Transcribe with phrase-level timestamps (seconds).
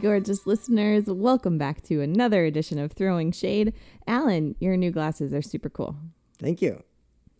[0.00, 1.04] gorgeous listeners.
[1.06, 3.74] Welcome back to another edition of Throwing Shade.
[4.06, 5.96] Alan, your new glasses are super cool.
[6.38, 6.82] Thank you.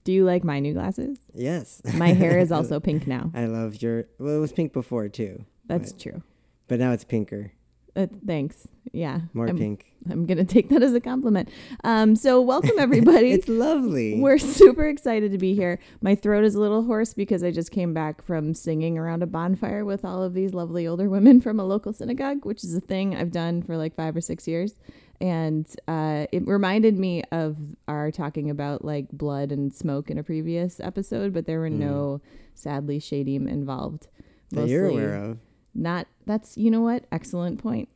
[0.05, 1.19] Do you like my new glasses?
[1.35, 1.81] Yes.
[1.95, 3.31] My hair is also pink now.
[3.35, 4.05] I love your.
[4.19, 6.01] Well, it was pink before too, That's Right.
[6.01, 6.23] true.
[6.69, 7.53] but now it's pinker,
[7.97, 8.69] Uh, thanks.
[8.93, 9.21] Yeah.
[9.35, 9.87] more I'm, pink.
[10.11, 11.49] I'm going to take that as a compliment.
[11.85, 13.33] Um, so, welcome everybody.
[13.33, 14.19] It's lovely.
[14.19, 15.79] We're super excited to be here.
[16.01, 19.27] My throat is a little hoarse because I just came back from singing around a
[19.27, 22.81] bonfire with all of these lovely older women from a local synagogue, which is a
[22.81, 24.79] thing I've done for like five or six years.
[25.21, 30.23] And uh, it reminded me of our talking about like blood and smoke in a
[30.23, 32.23] previous episode, but there were no,
[32.55, 34.09] sadly, shadim involved.
[34.53, 35.39] that you're aware of.
[35.75, 37.05] Not, that's, you know what?
[37.13, 37.89] Excellent point.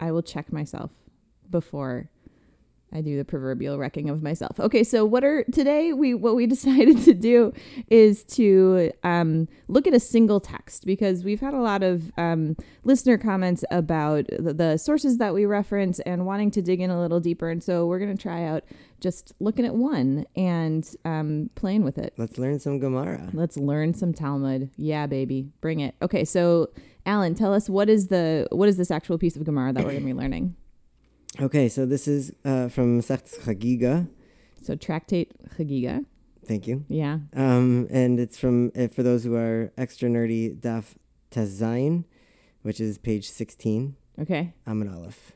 [0.00, 0.90] I will check myself
[1.50, 2.10] before
[2.92, 4.60] I do the proverbial wrecking of myself.
[4.60, 7.52] Okay, so what are today we what we decided to do
[7.88, 12.56] is to um, look at a single text because we've had a lot of um,
[12.84, 17.00] listener comments about the, the sources that we reference and wanting to dig in a
[17.00, 18.64] little deeper, and so we're going to try out
[19.00, 22.12] just looking at one and um, playing with it.
[22.16, 23.30] Let's learn some Gemara.
[23.32, 24.70] Let's learn some Talmud.
[24.76, 25.94] Yeah, baby, bring it.
[26.02, 26.68] Okay, so
[27.04, 29.90] Alan, tell us what is the what is this actual piece of Gemara that we're
[29.90, 30.56] going to be learning?
[31.40, 34.06] Okay, so this is uh, from Secht Chagiga.
[34.60, 36.04] So tractate Chagiga.
[36.46, 36.84] Thank you.
[36.88, 37.20] Yeah.
[37.34, 40.94] Um, and it's from uh, for those who are extra nerdy, Daf
[41.30, 42.04] Tezayin,
[42.60, 43.96] which is page sixteen.
[44.20, 44.52] Okay.
[44.66, 45.32] Amud Aleph.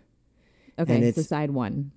[0.78, 0.94] Okay.
[0.96, 1.92] And so it's- side one,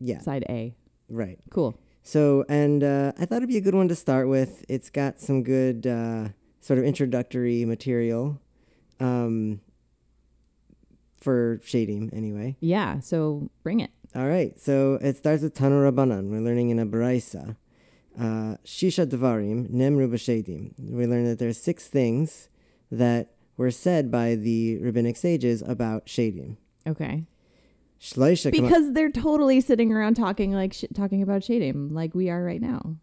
[0.00, 0.74] Yeah, side A.
[1.10, 1.38] right.
[1.50, 1.78] Cool.
[2.02, 4.64] So, and uh, I thought it'd be a good one to start with.
[4.66, 6.28] It's got some good uh,
[6.62, 8.40] sort of introductory material
[9.02, 9.60] um,
[11.20, 12.56] for shading anyway.
[12.60, 13.00] Yeah.
[13.00, 13.90] So bring it.
[14.14, 16.28] All right, so it starts with Tanu Rabbanan.
[16.28, 17.56] We're learning in a Baraisa.
[18.18, 20.74] Uh, Shisha Devarim, Nemru B'Shedim.
[20.78, 22.48] We learn that there's six things
[22.90, 26.58] that were said by the rabbinic sages about Shadim.
[26.86, 27.24] Okay.
[27.98, 32.28] Shloisha Kama- Because they're totally sitting around talking like sh- talking about shadim like we
[32.28, 32.96] are right now.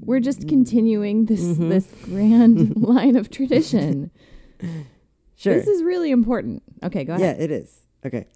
[0.00, 1.68] We're just continuing this Mhm.
[1.70, 4.10] this grand line of tradition.
[5.36, 5.54] Sure.
[5.54, 6.62] This is really important.
[6.82, 7.36] Okay, go ahead.
[7.38, 7.80] Yeah, it is.
[8.06, 8.26] Okay.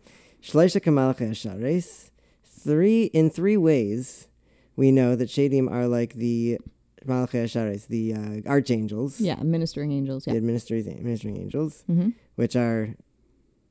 [0.43, 2.11] Shleisha Kamalcha Shares.
[2.45, 4.27] Three in three ways
[4.75, 6.59] we know that Shadim are like the
[7.07, 10.27] Malcha Shares, the uh, archangels, Yeah, ministering angels.
[10.27, 12.97] Yeah, the administering, administering angels, hmm which are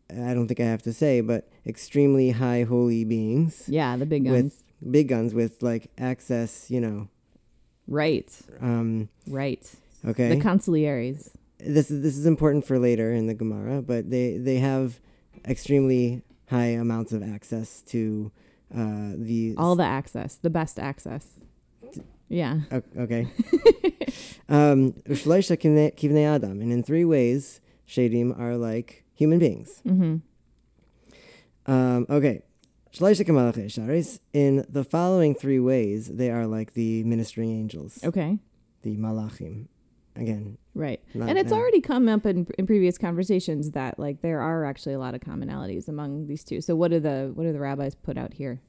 [0.10, 4.24] I don't think I have to say, but extremely high holy beings Yeah, the big
[4.24, 4.44] guns.
[4.82, 7.10] with big guns with like access, you know.
[7.88, 8.30] right.
[8.62, 9.70] Um, Right.
[10.08, 10.30] okay.
[10.30, 11.32] The consiglieres.
[11.66, 15.00] This is this is important for later in the Gemara, but they they have
[15.46, 18.32] extremely high amounts of access to
[18.74, 21.28] uh, the All the access, the best access.
[22.28, 22.62] Yeah.
[22.98, 23.28] Okay.
[24.50, 29.82] um, Ushleisha kivnei kivnei Adam, and in three ways, Shadim are like human beings.
[29.86, 30.18] Mm-hmm.
[31.72, 32.42] Um, okay.
[32.98, 38.40] In the following three ways, they are like the ministering angels, Okay.
[38.84, 39.68] the malachim.
[40.16, 41.02] Again, Right.
[41.14, 44.94] not- and it's already come up in, in previous conversations that like there are actually
[44.94, 46.62] a lot of commonalities among these two.
[46.62, 48.62] So what are the what are the rabbis put out here?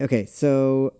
[0.00, 0.94] Okay, so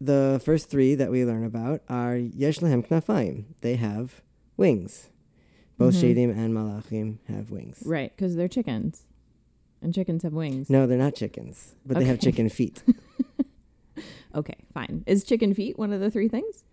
[0.00, 3.44] the first three that we learn about are yesh lehem knafayim.
[3.60, 4.22] They have
[4.56, 5.08] wings.
[5.78, 5.94] Both.
[5.94, 6.06] Mm-hmm.
[6.06, 7.82] Shadim and Malachim have wings.
[7.84, 9.04] Right, because they're chickens,
[9.80, 10.70] and chickens have wings.
[10.70, 12.82] No, they're not chickens, but they have chicken feet.
[14.34, 15.04] Okay, fine.
[15.06, 16.64] Is chicken feet one of the three things?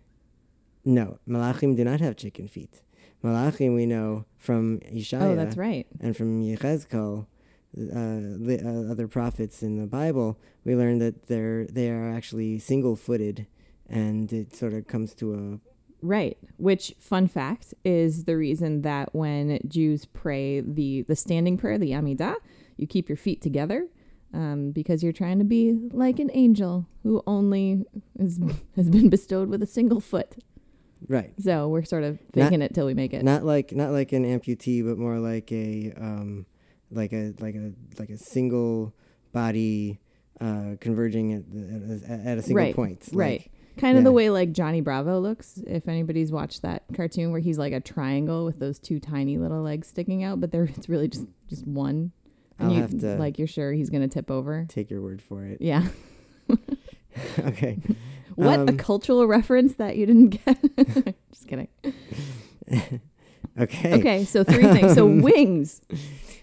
[0.84, 2.82] No, Malachim do not have chicken feet.
[3.22, 5.86] Malachim we know from Ishaya Oh, that's right.
[6.00, 7.26] and from Yechezkel,
[7.76, 10.38] uh, li- uh, other prophets in the Bible.
[10.64, 13.46] We learn that they're they are actually single-footed,
[13.88, 15.60] and it sort of comes to a
[16.02, 16.38] Right.
[16.56, 21.90] Which fun fact is the reason that when Jews pray the the standing prayer, the
[21.90, 22.36] Amidah,
[22.78, 23.86] you keep your feet together.
[24.32, 27.84] Um, because you're trying to be like an angel who only
[28.16, 28.38] is,
[28.76, 30.36] has been bestowed with a single foot.
[31.08, 31.32] Right.
[31.40, 33.22] So we're sort of Not- faking it till we make it.
[33.24, 36.46] Not like not like an amputee, but more like a um,
[36.90, 38.94] like a like a like a single
[39.32, 40.00] body
[40.40, 43.08] uh, converging at, at, at a single Right, point.
[43.12, 43.40] right.
[43.42, 45.58] Like, kind of the way like Johnny Bravo looks.
[45.66, 49.62] If anybody's watched that cartoon where he's like a triangle with those two tiny little
[49.62, 52.12] legs sticking out, but there it's really just just one.
[52.58, 54.66] And I'll you, have to like you're sure he's gonna tip over.
[54.68, 55.58] take your word for it.
[55.60, 55.88] Yeah.
[57.38, 57.78] okay.
[58.40, 60.56] What a Um, cultural reference that you didn't get.
[61.32, 61.68] just kidding.
[63.58, 63.94] Okay.
[63.98, 64.94] Okay, so three things.
[64.94, 65.82] So wings.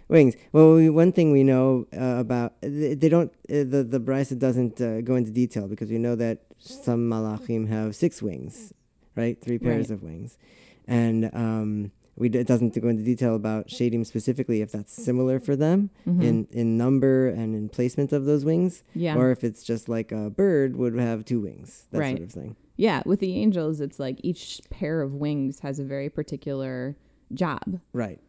[0.10, 0.36] Wings.
[0.52, 4.38] Well, we, one thing we know uh, about they, they don't uh, the the Baraisa
[4.38, 8.74] doesn't uh, go into detail because we know that some malachim have six wings,
[9.16, 9.40] right?
[9.42, 9.96] Three pairs Right.
[9.96, 10.38] of wings,
[10.86, 15.56] and um, we it doesn't go into detail about shadim specifically if that's similar for
[15.56, 16.24] them Mhm.
[16.24, 19.16] in in number and in placement of those wings, yeah.
[19.16, 22.18] or if it's just like a bird would have two wings, that Right.
[22.18, 22.56] sort of thing.
[22.75, 23.02] yeah.
[23.06, 26.98] With the angels, it's like each pair of wings has a very particular
[27.34, 27.80] job.
[27.94, 28.19] Right.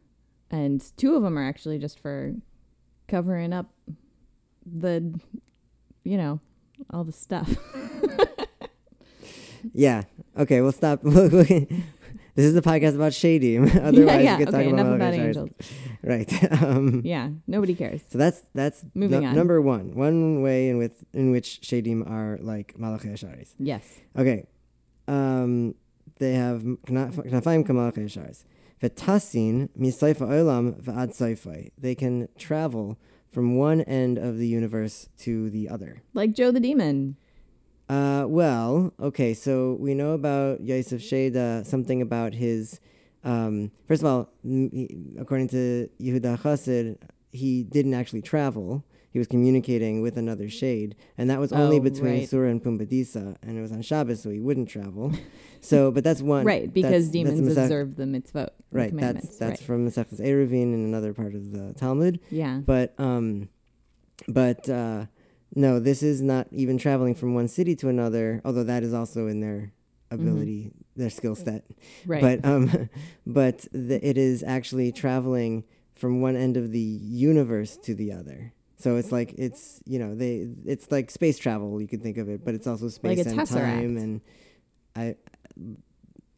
[0.51, 2.35] and two of them are actually just for
[3.07, 3.71] covering up
[4.65, 5.19] the
[6.05, 6.41] you know
[6.91, 7.57] all the stuff
[9.75, 10.05] Yeah.
[10.37, 10.61] Okay.
[10.61, 11.03] We'll stop.
[12.39, 13.59] this is a podcast about shady.
[13.89, 14.39] Otherwise, yeah, yeah.
[14.39, 15.51] we could talk about, about angels
[16.13, 16.31] Right.
[16.63, 19.35] um, yeah nobody cares So that's that's Moving nu- on.
[19.41, 19.87] number one.
[20.07, 23.51] One way in with in which shadim are like malachei asharis.
[23.59, 23.85] yes
[24.17, 24.47] Okay,
[25.09, 25.75] um,
[26.23, 28.45] they have knafayim kamalachei asharis.
[28.83, 31.71] V'tasin misayfa olam v'ad sayfai.
[31.77, 32.97] They can travel
[33.29, 36.03] from one end of the universe to the other.
[36.15, 37.17] like joe the demon
[37.89, 42.81] Uh, well, okay, so we know about Yosef Sheda something about his.
[43.25, 44.31] Um, first of all,
[45.19, 46.99] according to Yehuda Chassid,
[47.33, 48.85] he didn't actually travel.
[49.11, 52.29] He was communicating with another shade, and that was only Oh, between right.
[52.29, 55.13] Sura and Pumbedisa, and it was on Shabbos, so he wouldn't travel.
[55.63, 56.45] so, but that's one.
[56.45, 59.67] right because that's- demons that's observe the mitzvot the Right, that's that's right.
[59.67, 62.21] from Masechtas Eruvin in another part of the Talmud.
[62.31, 63.49] yeah But um,
[64.29, 65.07] but uh,
[65.55, 68.41] no, this is not even traveling from one city to another.
[68.45, 69.73] Although that is also in their
[70.11, 71.65] ability, their skill set.
[71.69, 72.11] Mm-hmm.
[72.13, 72.89] right But um,
[73.27, 75.65] but the, it is actually traveling
[75.95, 78.53] from one end of the universe to the other.
[78.77, 82.29] So it's like it's you know they it's like space travel you could think of
[82.29, 83.49] it, but it's also space Like and tesseract.
[83.81, 84.21] time and
[84.95, 85.17] I.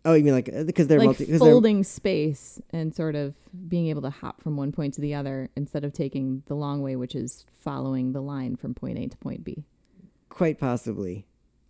[0.05, 3.15] Oh, you mean like uh, because they're like multi 'cause they're- folding space and sort
[3.15, 3.35] of
[3.69, 6.81] being able to hop from one point to the other instead of taking the long
[6.81, 9.65] way which is following the line from point a to point b
[10.31, 11.27] quite possibly.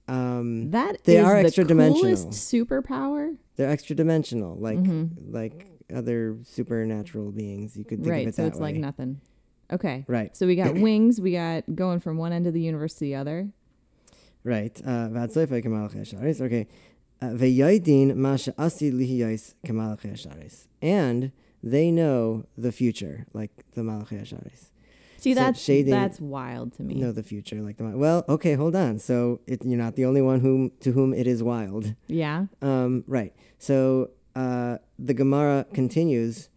[0.06, 2.02] Um, That is They are the extra-dimensional.
[2.02, 5.10] coolest superpower they're extra dimensional, like Mhm.
[5.30, 7.76] like other supernatural beings.
[7.76, 8.24] You could think of it.
[8.26, 8.72] right so it's way.
[8.72, 9.20] like nothing
[9.72, 12.94] okay right, so we got wings we got going from one end of the universe
[12.94, 13.50] to the other
[14.44, 14.80] right.
[14.84, 16.40] Uh, V'atzoifei kamalach yasharis.
[16.40, 16.66] Okay.
[17.22, 20.66] Ve'yaydin ma she'asi lihiyais kamalach yasharis.
[20.82, 21.32] And
[21.62, 24.70] they know the future, like the malach yasharis.
[25.18, 28.24] see So that's shading- that's wild to me Know the future, like the well.
[28.28, 28.98] Okay, hold on.
[28.98, 31.94] So it, you're not the only one whom to whom it is wild.
[32.06, 33.34] yeah Um, right.
[33.58, 36.48] So uh, the Gemara continues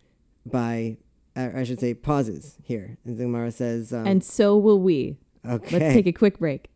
[0.46, 0.98] by,
[1.36, 2.98] uh, I should say, pauses here.
[3.04, 5.80] And the Gemara says, um, and so will we okay.
[5.80, 6.70] let's take a quick break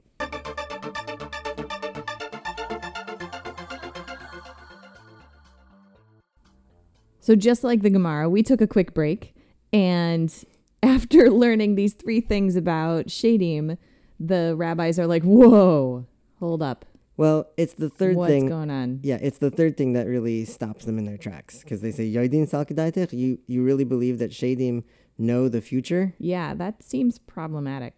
[7.28, 9.36] So just like the Gemara, we took a quick break,
[9.74, 10.34] and
[10.82, 13.78] after learning these three things about Shadim,
[14.18, 16.06] the rabbis are like, "Whoa,
[16.40, 16.86] hold up,
[17.18, 18.48] well, it's the third what's thing.
[18.48, 21.82] going on?" Yeah, it's the third thing that really stops them in their tracks because
[21.82, 24.86] they say, Yoidin Salkidaitech, you, you really believe that Shadim
[25.18, 26.14] know the future?
[26.20, 27.98] Yeah, that seems problematic.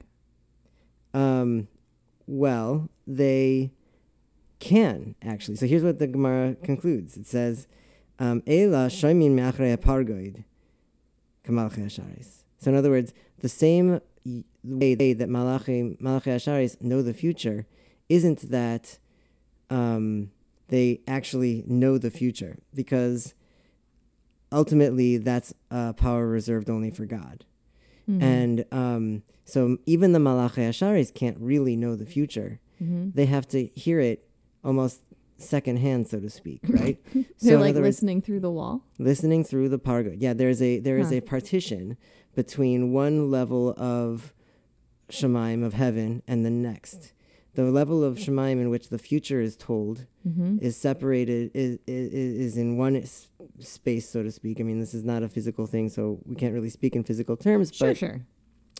[1.14, 1.68] Um,
[2.26, 3.74] well, they
[4.58, 5.58] can actually.
[5.58, 7.16] So here's what the Gemara concludes.
[7.16, 7.68] It says,
[8.20, 10.44] "Ela shoimin me'achrei pargoid
[11.44, 14.02] kamalchei asharis." So in other words, the same
[14.64, 17.66] way that malachi malachi asharis know the future
[18.10, 18.98] isn't that
[19.70, 20.32] um,
[20.68, 23.34] they actually know the future because
[24.52, 27.46] ultimately that's a power reserved only for God.
[28.10, 28.22] Mhm.
[28.22, 32.60] And um, so even the Malachi Asharis can't really know the future.
[32.82, 33.14] Mhm.
[33.14, 34.28] They have to hear it
[34.64, 35.02] almost
[35.42, 36.98] secondhand, so to speak, right?
[37.14, 38.84] They're so like words, listening through the wall.
[38.98, 40.16] listening through the pargo.
[40.18, 41.16] Yeah, there's a there is Huh.
[41.16, 41.98] a partition
[42.36, 44.34] between one level of
[45.12, 47.14] Shemaim of heaven and the next.
[47.56, 50.58] The level of Shemaim in which the future is told Mm-hmm.
[50.62, 53.30] is separated is, is is in one s-
[53.60, 54.60] space, so to speak.
[54.60, 57.36] I mean, this is not a physical thing, so we can't really speak in physical
[57.38, 57.74] terms.
[57.74, 58.26] Sure, but sure.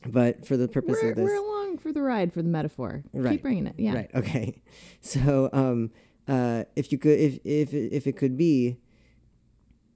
[0.06, 3.04] but for the purpose We're, of this, we're along for the ride for the metaphor.
[3.14, 3.32] Right.
[3.32, 3.76] Keep bringing it.
[3.78, 3.96] Yeah.
[3.96, 4.12] Right.
[4.14, 4.62] Okay.
[5.02, 5.92] So, um,
[6.30, 8.78] uh, if you could, if if if it could be,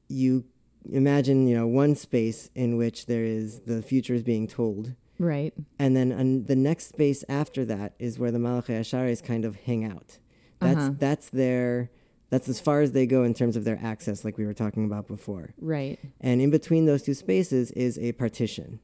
[0.07, 0.45] you
[0.91, 5.53] imagine, you know, one space in which there is the future is being told, Right.
[5.79, 9.55] and then an, the next space after that is where the Malachi Asharis kind of
[9.67, 10.17] hang out.
[10.59, 10.93] That's Uh-huh.
[10.97, 11.89] that's their
[12.29, 14.85] that's as far as they go in terms of their access, like we were talking
[14.85, 15.53] about before.
[15.61, 15.99] Right.
[16.19, 18.79] And in between those two spaces is a partition.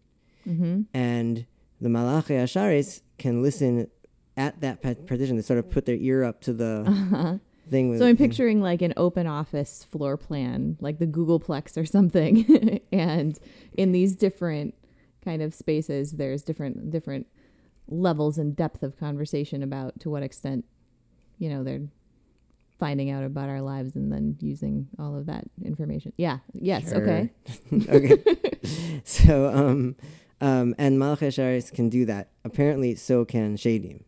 [0.47, 0.81] Mm-hmm.
[0.93, 1.45] and
[1.81, 3.87] the Malachi Asharis can listen
[4.39, 5.35] at that pa- partition.
[5.35, 7.37] They sort of put their ear up to the Uh-huh.
[7.69, 7.89] thing.
[7.89, 12.79] With, So I'm picturing like an open office floor plan, like the Googleplex or something.
[12.91, 13.37] and
[13.73, 14.73] in these different
[15.23, 17.27] kind of spaces, there's different different
[17.87, 20.63] levels and depth of conversation about to what extent,
[21.37, 21.87] you know, they're
[22.79, 26.13] finding out about our lives and then using all of that information.
[26.15, 26.37] Yeah.
[26.53, 26.89] Yes.
[26.89, 27.01] Sure.
[27.01, 27.29] Okay.
[27.89, 29.01] okay.
[29.03, 29.95] so, um,
[30.39, 32.29] um, and Malach Sharis can do that.
[32.45, 34.03] Apparently, so can Shadim.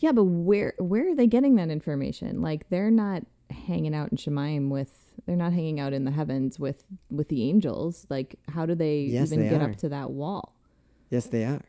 [0.00, 2.40] Yeah, but where where are they getting that information?
[2.42, 6.58] Like they're not hanging out in Shemaim with they're not hanging out in the heavens
[6.58, 8.06] with with the angels.
[8.10, 9.70] Like how do they Yes, even they get are.
[9.70, 10.56] up to that wall?
[11.10, 11.62] Yes, they are.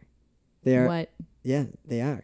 [0.63, 0.87] They are.
[0.87, 1.11] What?
[1.43, 2.23] Yeah, they are.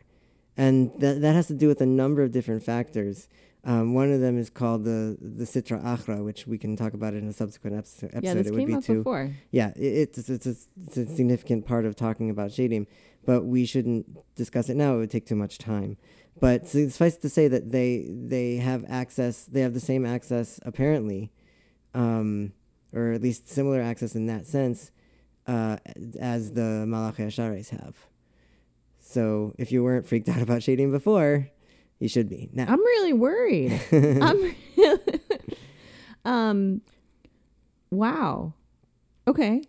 [0.55, 3.27] And that, that has to do with a number of different factors.
[3.63, 7.13] Um, one of them is called the the Sitra Achra, which we can talk about
[7.13, 8.11] in a subsequent episode.
[8.23, 8.99] Yeah, this it would came be up too.
[8.99, 9.31] before.
[9.51, 12.87] Yeah, it, it's, it's, it's, it's a significant part of talking about Shadim,
[13.27, 14.95] but we shouldn't discuss it now.
[14.95, 15.97] It would take too much time.
[16.39, 19.43] But suffice to say that they they have access.
[19.43, 21.31] They have the same access apparently,
[21.93, 22.53] um,
[22.93, 24.91] or at least similar access in that sense,
[25.45, 25.77] uh,
[26.19, 27.95] as the Malachi Ashares have.
[28.99, 31.49] So if you weren't freaked out about shading before,
[31.99, 32.65] you should be now.
[32.69, 33.81] I'm really worried.
[33.91, 34.99] I'm really
[36.25, 36.81] Um
[37.91, 38.53] wow.
[39.27, 39.63] Okay.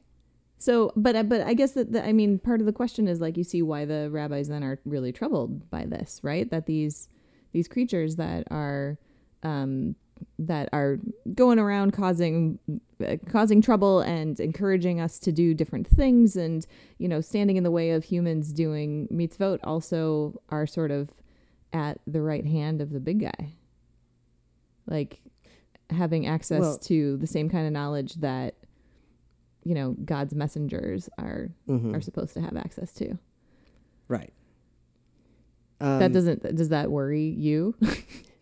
[0.59, 3.21] So, but uh, but I guess that the, I mean part of the question is
[3.21, 6.51] like you see why the rabbis then are really troubled by this, right?
[6.51, 7.09] That these
[7.53, 8.99] these creatures that are
[9.43, 9.95] um
[10.39, 10.99] that are
[11.35, 12.59] going around causing
[13.05, 16.67] uh, causing trouble and encouraging us to do different things and
[16.99, 21.11] you know standing in the way of humans doing mitzvot also are sort of
[21.73, 23.53] at the right hand of the big guy
[24.87, 25.21] like
[25.91, 28.57] having access Well- to the same kind of knowledge that
[29.69, 31.95] you know god's messengers are Mhm.
[31.95, 33.19] are supposed to have access to
[34.09, 34.33] right.
[35.79, 37.75] that Um, doesn't does that worry you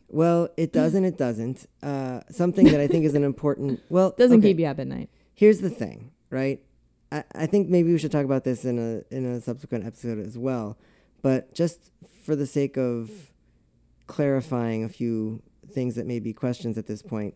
[0.08, 1.66] Well, it does and it doesn't.
[1.82, 3.80] Uh, something that I think is an important.
[3.90, 6.58] Well, doesn't okay, keep you up at night Here's the thing, right?
[7.10, 10.18] I, I think maybe we should talk about this in a in a subsequent episode
[10.20, 10.78] as well.
[11.22, 11.90] But just
[12.22, 13.10] for the sake of
[14.06, 15.42] clarifying a few
[15.72, 17.34] things that may be questions at this point,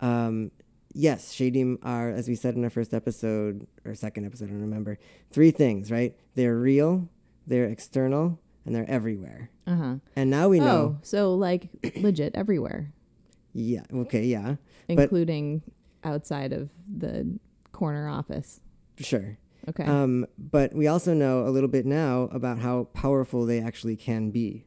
[0.00, 0.50] um,
[0.94, 4.60] yes, shadim are, as we said in our first episode or second episode, I don't
[4.60, 4.98] remember,
[5.30, 6.14] three things, right?
[6.34, 7.08] They're real,
[7.46, 9.50] they're external, and they're everywhere.
[9.66, 12.92] uh-huh And now we know, oh so like legit everywhere
[13.54, 14.56] yeah, okay, yeah.
[14.86, 15.62] But- including
[16.04, 17.38] outside of the
[17.72, 18.60] corner office
[18.98, 19.38] Sure.
[19.68, 23.96] okay Um, but we also know a little bit now about how powerful they actually
[23.96, 24.64] can be.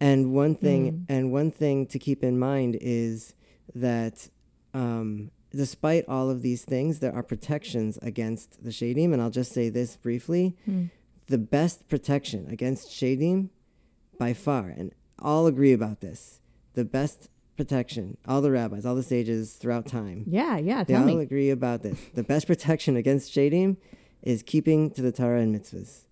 [0.00, 1.04] And one thing, Mm.
[1.08, 3.34] and one thing to keep in mind is
[3.74, 4.28] that
[4.74, 9.12] um, despite all of these things, there are protections against the shadim.
[9.12, 10.84] And I'll just say this briefly: Hmm.
[11.26, 13.50] the best protection against shadim,
[14.18, 16.40] by far, and all agree about this.
[16.74, 21.04] The best protection, all the rabbis, all the sages throughout time, yeah yeah they all
[21.04, 21.98] me agree about this.
[22.14, 23.76] The best protection against shadim
[24.22, 26.04] is keeping to the Torah and mitzvahs.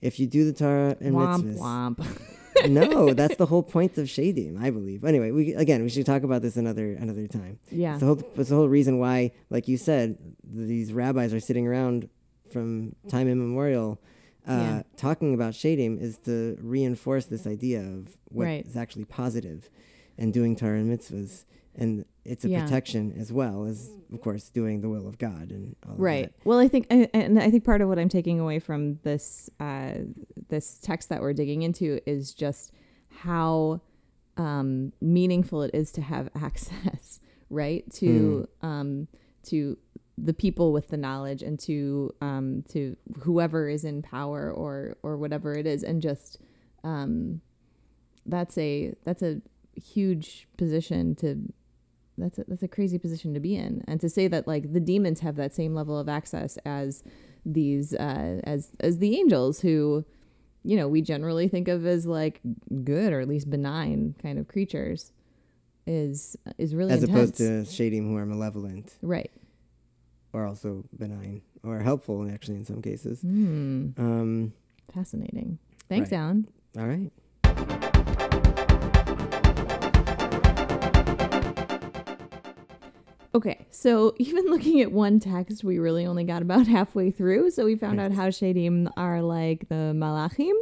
[0.00, 2.06] If you do the Torah and womp mitzvahs, womp
[2.68, 5.04] no, that's the whole point of shadim, I believe.
[5.04, 7.58] Anyway, we again we should talk about this another another time.
[7.70, 11.40] yeah It's the whole it's the whole reason why, like you said, these rabbis are
[11.40, 12.08] sitting around
[12.52, 14.00] from time immemorial.
[14.46, 14.82] Uh, Yeah.
[14.96, 18.76] Talking about shadim is to reinforce this idea of what is Right.
[18.76, 19.70] actually positive
[20.18, 21.44] and doing Torah and mitzvahs.
[21.74, 22.62] And it's a Yeah.
[22.62, 26.32] protection as well as, of course, doing the will of God and right.
[26.44, 29.50] Well i think I- and i think part of what i'm taking away from this
[29.60, 29.94] uh
[30.48, 32.72] this text that we're digging into is just
[33.08, 33.80] how
[34.36, 37.84] um meaningful it is to have access right?
[37.94, 39.08] To um
[39.44, 39.76] to
[40.16, 45.16] the people with the knowledge and to um to whoever is in power or or
[45.18, 46.38] whatever it is and just
[46.84, 47.40] um
[48.24, 49.42] that's a that's a
[49.74, 51.52] huge position to
[52.22, 53.82] that's a, that's a crazy position to be in.
[53.88, 57.02] And to say that like the demons have that same level of access as
[57.44, 60.04] these uh as as the angels who
[60.62, 62.40] you know we generally think of as like
[62.84, 65.10] good or at least benign kind of creatures
[65.86, 67.40] is is really As intense.
[67.40, 68.94] opposed to shadim who are malevolent.
[69.02, 69.30] Right.
[70.32, 73.20] Or also benign or helpful, actually, in some cases.
[73.20, 73.88] hmm.
[73.98, 74.52] Um,
[74.94, 75.58] fascinating.
[75.88, 76.18] Thanks Right.
[76.18, 76.48] alan.
[76.78, 77.91] All right.
[83.34, 87.50] Okay, so even looking at one text, we really only got about halfway through.
[87.50, 90.54] So we found out how Shadim are like the Malachim,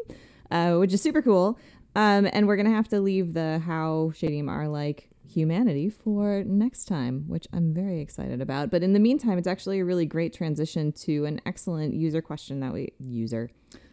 [0.50, 1.59] uh, which is super cool.
[1.97, 6.87] Um, and we're gonna have to leave the how Shadim are like humanity for next
[6.87, 8.71] time, which I'm very excited about.
[8.71, 12.61] But in the meantime, it's actually a really great transition to an excellent user question
[12.61, 13.50] that we user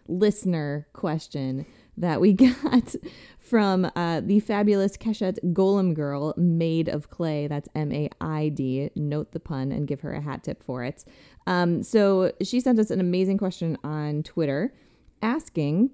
[0.08, 1.66] listener question
[1.98, 2.96] that we got
[3.40, 7.48] from uh, the fabulous Keshet Golem Girl, made of clay.
[7.48, 8.92] That's M A I D.
[8.96, 11.06] Note the pun and give her a hat tip for it.
[11.46, 14.74] Um, so she sent us an amazing question on Twitter
[15.22, 15.92] asking.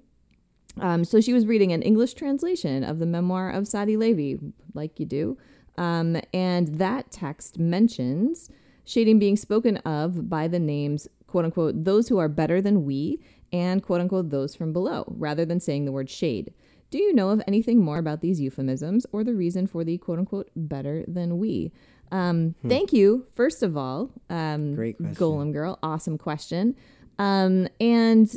[0.80, 4.44] Um, so she was reading an English translation of the memoir of Sadi Levi,
[4.74, 5.38] like you do.
[5.78, 8.50] Um, and that text mentions
[8.86, 13.20] shadim being spoken of by the names, quote unquote, those who are better than we,
[13.54, 16.52] and quote unquote, those from below, rather than saying the word shade.
[16.90, 20.18] Do you know of anything more about these euphemisms or the reason for the quote
[20.18, 21.72] unquote better than we?
[22.10, 25.14] Um, Thank you, first of all, um, Great question.
[25.14, 25.78] Golem Girl.
[25.82, 26.74] Awesome question.
[27.18, 28.34] Um, and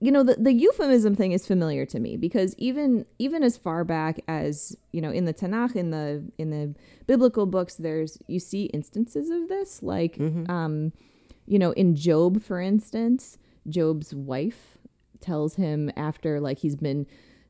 [0.00, 3.84] you know the, the euphemism thing is familiar to me because even even as far
[3.84, 6.74] back as you know in the Tanakh in the in the
[7.06, 10.16] biblical books there's you see instances of this like
[10.48, 10.92] um
[11.46, 13.38] you know in Job for instance
[13.68, 14.78] Job's wife
[15.20, 17.06] tells him after like he's been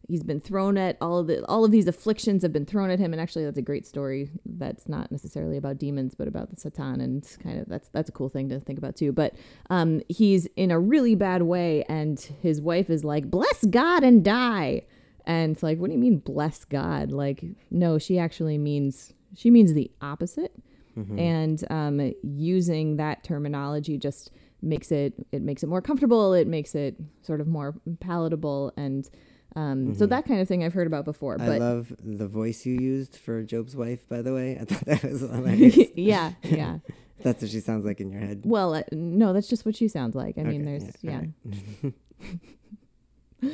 [0.06, 2.98] he's been thrown at all of the all of these afflictions have been thrown at
[2.98, 3.12] him.
[3.12, 7.00] And actually that's a great story that's not necessarily about demons but about the satan.
[7.00, 9.12] And kind of that's that's a cool thing to think about too.
[9.12, 9.34] But
[9.70, 11.84] um he's in a really bad way.
[11.88, 14.82] And his wife is like bless god and die.
[15.26, 17.12] And it's like what do you mean bless god?
[17.12, 20.54] Like no she actually means she means the opposite.
[21.18, 26.74] And um using that terminology just makes it it makes it more comfortable it makes
[26.74, 29.08] it sort of more palatable and
[29.56, 32.66] um, so that kind of thing I've heard about before, But I love the voice
[32.66, 34.56] you used for Job's wife, by the way.
[34.60, 35.88] I thought that was hilarious.
[35.96, 36.78] yeah, yeah.
[37.22, 38.42] That's what she sounds like in your head.
[38.44, 40.38] Well, uh, no, that's just what she sounds like.
[40.38, 41.22] I mean, there's yeah,
[41.82, 43.50] yeah.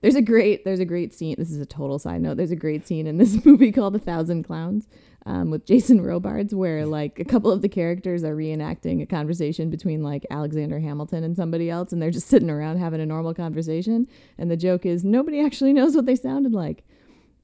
[0.00, 1.36] there's a great there's a great scene.
[1.38, 2.36] This is a total side note.
[2.36, 4.88] There's a great scene in this movie called A Thousand Clowns
[5.26, 9.68] um, with Jason Robards, where like a couple of the characters are reenacting a conversation
[9.68, 13.34] between like Alexander Hamilton and somebody else, and they're just sitting around having a normal
[13.34, 14.06] conversation.
[14.38, 16.84] And the joke is nobody actually knows what they sounded like,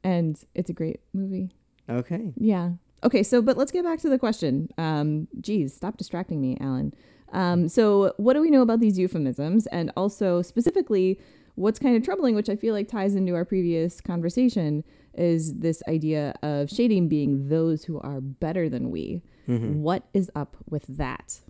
[0.03, 1.51] and it's a great movie.
[1.91, 2.33] Okay.
[2.37, 2.71] Yeah.
[3.05, 4.69] Okay, so but let's get back to the question.
[4.79, 6.95] Um, geez, stop distracting me, Alan.
[7.33, 11.19] Um, so what do we know about these euphemisms, and also specifically,
[11.57, 15.83] what's kind of troubling, which I feel like ties into our previous conversation, is this
[15.89, 19.23] idea of shadim being those who are better than we.
[19.47, 21.41] What is up with that?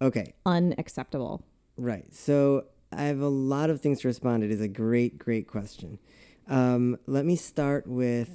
[0.00, 0.32] Okay.
[0.46, 1.42] Unacceptable.
[1.76, 2.06] Right.
[2.14, 4.44] So I have a lot of things to respond.
[4.44, 5.98] It is a great, great question.
[6.48, 8.30] Um, let me start with,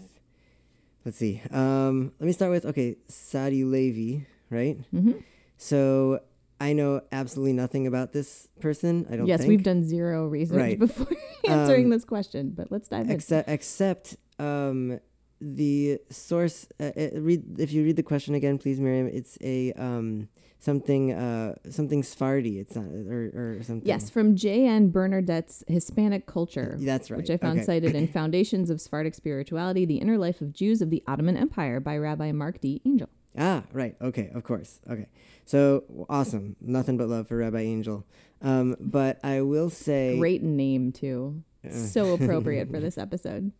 [1.06, 1.42] let's see.
[1.50, 4.78] Um, let me start with, okay, Sadi Levi, right?
[4.94, 5.13] Mm-hmm.
[5.58, 6.20] So
[6.60, 9.08] I know absolutely nothing about this person.
[9.10, 9.50] I don't Yes, think.
[9.50, 10.80] we've done zero research Right.
[10.88, 11.08] before
[11.48, 13.12] answering Um, this question, but let's dive in.
[13.12, 15.00] except except um,
[15.41, 16.67] the source.
[16.80, 19.08] Uh, uh, read if you read the question again, please, Miriam.
[19.08, 22.60] It's a um, something uh, something Sephardi.
[22.60, 23.88] It's not or, or something.
[23.88, 24.91] Yes, from J.N.
[24.91, 26.78] Benardete's Hispanic Culture.
[26.80, 27.17] that's right.
[27.17, 27.65] which I found Okay.
[27.65, 31.80] cited in Foundations of Sephardic Spirituality, The Inner Life of Jews of the Ottoman Empire
[31.80, 32.82] by Rabbi Marc D.
[32.86, 33.10] Angel.
[33.38, 33.96] Ah, right.
[34.00, 34.80] Okay, of course.
[34.89, 35.08] Okay.
[35.46, 36.56] So awesome.
[36.62, 38.06] Nothing but love for Rabbi Angel.
[38.41, 41.43] Um, but I will say Great name, too.
[41.69, 43.52] So appropriate for this episode.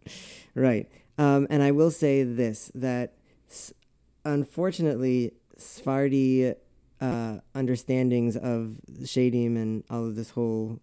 [0.56, 0.90] Right.
[1.18, 3.14] Um, and I will say this that
[3.50, 3.74] s-
[4.26, 6.54] unfortunately, Sephardi
[7.02, 10.80] uh, understandings of Shadim and all of this whole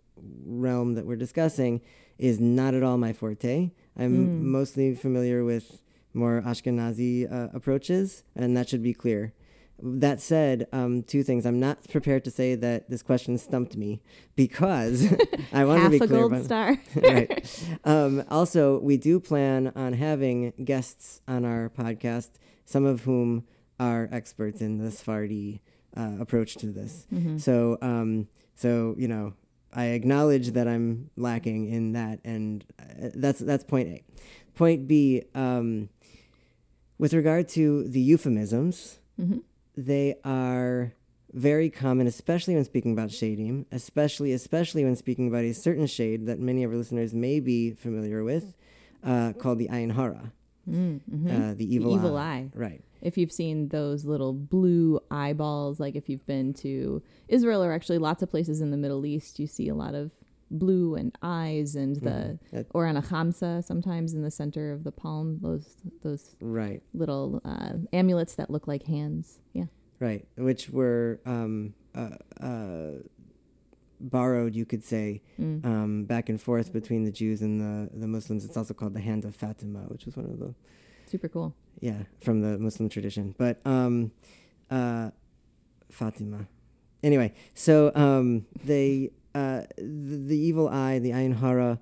[0.47, 1.81] realm that we're discussing
[2.19, 3.71] is not at all my forte.
[3.99, 9.33] I'm mostly familiar with more Ashkenazi uh, approaches, and that should be clear.
[9.83, 11.47] That said, um, two things.
[11.47, 14.01] I'm not prepared to say that this question stumped me
[14.37, 15.05] because
[15.53, 16.21] I want to be clear.
[16.21, 16.79] Half a gold star.
[16.97, 17.67] right.
[17.85, 22.31] Um, also, we do plan on having guests on our podcast,
[22.67, 23.47] some of whom
[23.79, 25.63] are experts in the Sephardi
[25.97, 27.07] uh, approach to this.
[27.13, 27.39] Mm-hmm.
[27.39, 29.35] So, um, so you know,
[29.73, 34.05] I acknowledge that I'm lacking in that, and uh, that's that's point A.
[34.55, 35.89] Point B, um,
[36.99, 39.43] with regard to the euphemisms, Mhm.
[39.77, 40.93] They are
[41.33, 46.27] very common, especially when speaking about shadim, especially especially when speaking about a certain shade
[46.27, 48.55] that many of our listeners may be familiar with,
[49.05, 50.33] uh, called the ayin hara,
[50.69, 51.27] Mm-hmm.
[51.31, 52.23] uh, the evil, evil eye.
[52.23, 52.51] eye.
[52.55, 52.85] Right.
[53.01, 57.99] If you've seen those little blue eyeballs, like if you've been to Israel or actually
[57.99, 60.13] lots of places in the Middle East, you see a lot of
[60.51, 62.67] blue and eyes and the Mhm.
[62.75, 63.03] Or on a
[63.63, 66.83] sometimes in the center of the palm those those right.
[66.93, 69.67] little uh, amulets that look like hands yeah
[70.01, 72.93] Right, which were um, uh, uh,
[74.01, 75.63] borrowed, you could say, Mm.
[75.65, 78.45] um, back and forth between the Jews and the, the Muslims.
[78.47, 80.55] It's also called the Hand of Fatima, which was one of the
[81.07, 83.35] super cool yeah from the Muslim tradition.
[83.37, 84.13] But um,
[84.71, 85.11] uh,
[85.91, 86.49] Fatima.
[87.03, 91.79] Anyway, so um, they uh, the, the evil eye, the Ayin Hara,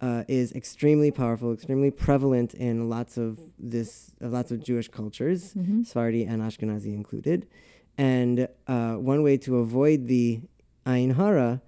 [0.00, 5.54] uh, is extremely powerful, extremely prevalent in lots of this uh, lots of Jewish cultures.
[5.54, 5.82] mm-hmm.
[5.84, 7.46] Sephardi and Ashkenazi included.
[7.98, 10.40] And uh, one way to avoid the
[10.86, 11.60] Ayin Hara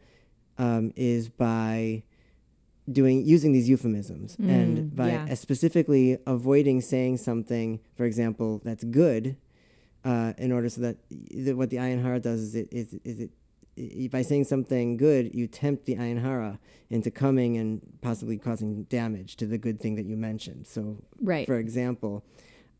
[0.59, 2.03] um, is by
[2.91, 5.35] doing using these euphemisms Mm, and by yeah.
[5.35, 9.37] specifically avoiding saying something, for example, that's good,
[10.05, 10.97] uh, in order so that,
[11.47, 13.31] that what the ayin hara does is it is is it
[14.11, 16.59] by saying something good, you tempt the ayin hara
[16.91, 20.67] into coming and possibly causing damage to the good thing that you mentioned.
[20.67, 21.47] So, Right.
[21.47, 22.25] for example,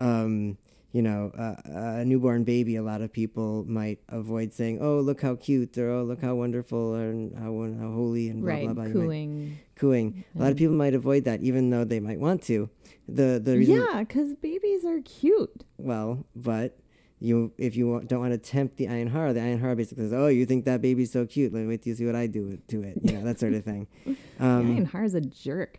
[0.01, 0.59] um,
[0.93, 1.57] you know, uh,
[2.01, 5.91] a newborn baby, a lot of people might avoid saying, "Oh, look how cute," or
[5.91, 8.65] "Oh, look how wonderful," and how how holy, and blah right.
[8.65, 8.85] blah blah.
[8.85, 9.53] You might- Cooing.
[9.75, 10.25] cooing.
[10.37, 12.71] A lot of people might avoid that, even though they might want to.
[13.09, 15.65] The the reason, Yeah, because babies are cute.
[15.79, 16.79] well, but
[17.25, 20.13] you if you don't want to tempt the ayin hara, the ayin hara basically says,
[20.13, 21.53] "Oh, you think that baby's so cute?
[21.53, 23.55] Let me wait till you see what I do to it." You know that sort
[23.55, 23.87] of thing.
[24.41, 25.79] Um, Ayin Har's a jerk.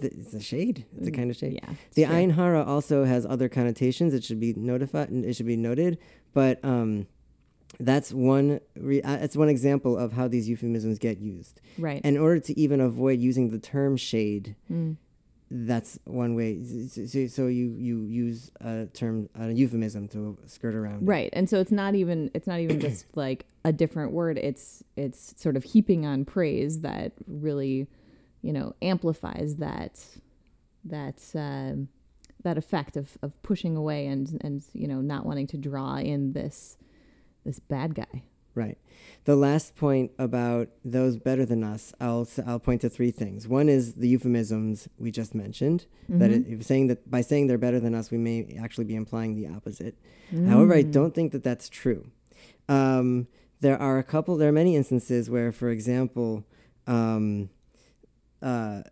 [0.00, 0.86] th- it's a shade.
[0.96, 1.54] It's a kind of shade.
[1.62, 1.74] Yeah.
[1.94, 4.14] The ayin hara also has other connotations.
[4.14, 5.10] It should be notified.
[5.10, 5.98] It should be noted.
[6.32, 7.06] But um,
[7.80, 8.60] that's one.
[8.76, 11.60] Re- uh, it's one example of how these euphemisms get used.
[11.76, 12.00] Right.
[12.04, 14.96] In order to even avoid using the term shade, Mm.
[15.54, 16.64] That's one way.
[16.64, 21.02] So, so- you you use a term, a euphemism to skirt around.
[21.02, 21.06] it.
[21.06, 21.30] Right.
[21.34, 24.38] And so it's not even it's not even just like a different word.
[24.38, 27.86] It's it's sort of heaping on praise that really,
[28.40, 30.02] you know, amplifies that
[30.84, 31.88] that um
[32.42, 36.32] that effect of, of pushing away and and you know not wanting to draw in
[36.32, 36.76] this
[37.44, 38.22] this bad guy.
[38.54, 38.76] Right.
[39.24, 43.46] The last point about those better than us, I'll I'll point to three things.
[43.48, 45.86] One is the euphemisms we just mentioned.
[46.08, 46.60] That Mhm.
[46.60, 49.46] it, saying that by saying they're better than us, we may actually be implying the
[49.46, 49.94] opposite.
[50.46, 50.92] However, I Mm.
[50.92, 52.06] don't think that that's true.
[52.68, 53.26] Um,
[53.60, 54.36] there are a couple.
[54.36, 56.44] There are many instances where, for example,
[56.86, 57.48] um,
[58.42, 58.82] uh,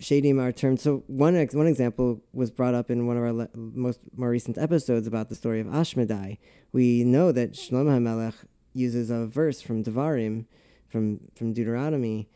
[0.00, 0.80] shadim are termed.
[0.80, 4.30] So one ex- one example was brought up in one of our le- most more
[4.30, 6.38] recent episodes about the story of Ashmedai.
[6.72, 8.34] We know that Shlomo HaMelech
[8.74, 10.46] uses a verse from Devarim,
[10.88, 12.28] from from Deuteronomy,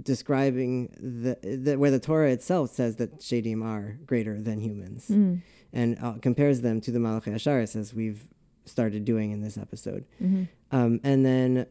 [0.00, 5.42] describing the, the where the Torah itself says that shadim are greater than humans Mm.
[5.72, 8.24] and uh, compares them to the Malachi Asharis as we've
[8.64, 10.04] started doing in this episode.
[10.22, 10.48] Mhm.
[10.70, 11.66] Um, and then,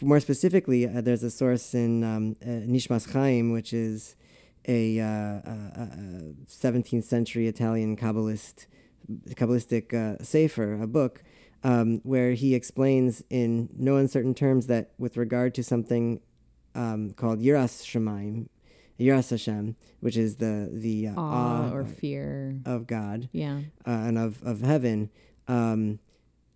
[0.00, 4.16] more specifically, uh, there's a source in um, uh, Nishmas Chaim, which is
[4.68, 5.86] a, uh, uh, uh,
[6.48, 8.66] 17th century Italian Kabbalist,
[9.30, 11.22] Kabbalistic uh, sefer, a book,
[11.62, 16.20] um, where he explains in no uncertain terms that with regard to something
[16.74, 18.48] um, called Yiras Shemaim,
[18.98, 22.60] Yiras Hashem, which is the the uh, Awe awe or fear.
[22.64, 23.60] of God Yeah.
[23.86, 25.10] uh, and of, of heaven,
[25.48, 25.98] um,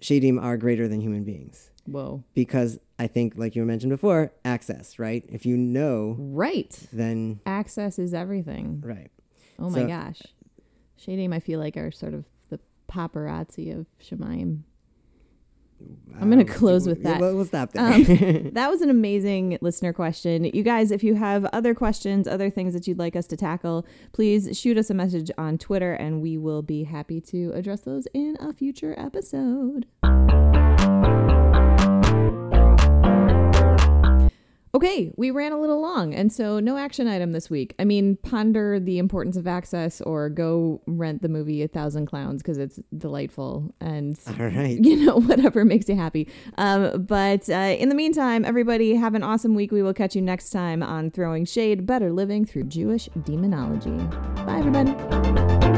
[0.02, 1.69] shadim are greater than human beings.
[1.86, 2.22] Whoa.
[2.34, 5.24] Because I think, like you mentioned before, access, right?
[5.28, 6.78] If you know, Right.
[6.92, 8.82] then, Access is everything.
[8.84, 9.10] right.
[9.58, 10.22] Oh my gosh.
[10.98, 14.62] Shadim, I feel like are sort of the paparazzi of Shemaim.
[16.20, 17.20] I'm gonna Um, close with that.
[17.22, 17.82] We'll, we'll stop there.
[17.84, 20.44] Um, That was an amazing listener question.
[20.44, 23.86] You guys, if you have other questions, other things that you'd like us to tackle,
[24.12, 28.06] please shoot us a message on Twitter and we will be happy to address those
[28.12, 29.86] in a future episode.
[34.82, 37.74] Okay, we ran a little long, and so no action item this week.
[37.78, 42.42] I mean, ponder the importance of access or go rent the movie A Thousand Clowns
[42.42, 44.82] because it's delightful and All right.
[44.82, 46.28] you know, whatever makes you happy.
[46.56, 49.70] Um, but uh, in the meantime, everybody have an awesome week.
[49.70, 53.98] We will catch you next time on Throwing Shade Better Living Through Jewish Demonology.
[54.46, 55.69] Bye, everybody.